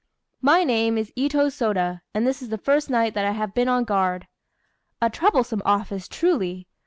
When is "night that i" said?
2.89-3.33